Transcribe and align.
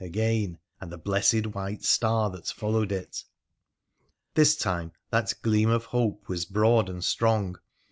again, 0.03 0.57
and 0.79 0.91
the 0.91 0.97
blessed 0.97 1.45
white 1.45 1.83
star 1.83 2.31
that 2.31 2.47
followed 2.47 2.91
it. 2.91 3.23
This 4.33 4.55
time 4.55 4.91
that 5.11 5.31
gleam 5.43 5.69
of 5.69 5.85
hope 5.85 6.27
was 6.27 6.45
broad 6.45 6.89
and 6.89 7.03
strong. 7.03 7.55